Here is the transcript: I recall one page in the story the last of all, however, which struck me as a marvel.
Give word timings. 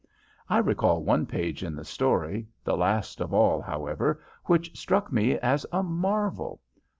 I 0.49 0.57
recall 0.57 1.03
one 1.03 1.27
page 1.27 1.63
in 1.63 1.75
the 1.75 1.85
story 1.85 2.47
the 2.63 2.75
last 2.75 3.21
of 3.21 3.35
all, 3.35 3.61
however, 3.61 4.19
which 4.45 4.75
struck 4.75 5.11
me 5.11 5.37
as 5.37 5.63
a 5.71 5.83
marvel. 5.83 6.59